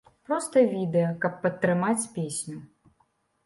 Проста 0.29 0.63
відэа, 0.71 1.11
каб 1.27 1.37
падтрымаць 1.45 2.09
песню. 2.19 2.57